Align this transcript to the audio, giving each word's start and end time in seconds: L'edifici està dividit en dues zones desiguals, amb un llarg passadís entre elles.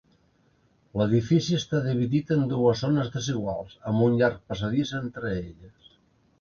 L'edifici 1.01 1.57
està 1.57 1.81
dividit 1.89 2.33
en 2.37 2.49
dues 2.55 2.81
zones 2.87 3.13
desiguals, 3.19 3.79
amb 3.93 4.09
un 4.09 4.19
llarg 4.23 4.43
passadís 4.51 4.99
entre 5.05 5.37
elles. 5.39 5.97